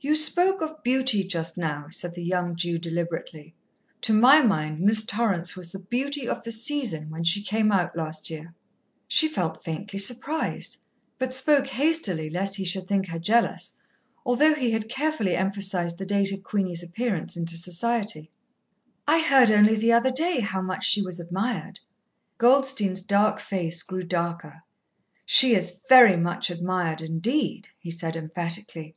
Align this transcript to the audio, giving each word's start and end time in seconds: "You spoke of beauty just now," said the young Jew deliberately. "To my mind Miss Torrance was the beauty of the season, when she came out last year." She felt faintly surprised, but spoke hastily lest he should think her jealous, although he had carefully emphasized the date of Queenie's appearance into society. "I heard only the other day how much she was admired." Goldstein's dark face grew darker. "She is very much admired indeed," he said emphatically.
"You 0.00 0.16
spoke 0.16 0.60
of 0.60 0.82
beauty 0.82 1.22
just 1.24 1.56
now," 1.56 1.86
said 1.88 2.14
the 2.14 2.24
young 2.24 2.56
Jew 2.56 2.76
deliberately. 2.76 3.54
"To 4.02 4.12
my 4.12 4.42
mind 4.42 4.80
Miss 4.80 5.02
Torrance 5.02 5.54
was 5.56 5.70
the 5.70 5.78
beauty 5.78 6.28
of 6.28 6.42
the 6.42 6.50
season, 6.52 7.08
when 7.08 7.22
she 7.24 7.40
came 7.40 7.72
out 7.72 7.96
last 7.96 8.28
year." 8.28 8.52
She 9.06 9.28
felt 9.28 9.62
faintly 9.64 9.98
surprised, 9.98 10.78
but 11.18 11.32
spoke 11.32 11.68
hastily 11.68 12.28
lest 12.28 12.56
he 12.56 12.64
should 12.64 12.86
think 12.88 13.06
her 13.08 13.18
jealous, 13.18 13.74
although 14.26 14.54
he 14.54 14.72
had 14.72 14.90
carefully 14.90 15.36
emphasized 15.36 15.96
the 15.98 16.04
date 16.04 16.32
of 16.32 16.42
Queenie's 16.42 16.82
appearance 16.82 17.34
into 17.36 17.56
society. 17.56 18.30
"I 19.06 19.20
heard 19.20 19.50
only 19.50 19.76
the 19.76 19.92
other 19.92 20.10
day 20.10 20.40
how 20.40 20.60
much 20.60 20.84
she 20.84 21.00
was 21.00 21.20
admired." 21.20 21.78
Goldstein's 22.38 23.00
dark 23.00 23.38
face 23.38 23.82
grew 23.84 24.02
darker. 24.02 24.64
"She 25.24 25.54
is 25.54 25.76
very 25.88 26.16
much 26.16 26.50
admired 26.50 27.00
indeed," 27.00 27.68
he 27.78 27.92
said 27.92 28.16
emphatically. 28.16 28.96